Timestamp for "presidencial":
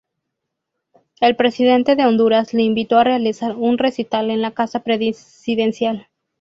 4.81-6.07